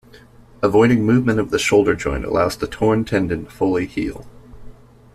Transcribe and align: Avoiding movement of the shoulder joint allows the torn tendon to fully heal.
Avoiding 0.63 1.05
movement 1.05 1.39
of 1.39 1.51
the 1.51 1.59
shoulder 1.59 1.93
joint 1.93 2.25
allows 2.25 2.57
the 2.57 2.65
torn 2.65 3.05
tendon 3.05 3.45
to 3.45 3.51
fully 3.51 3.85
heal. 3.85 4.25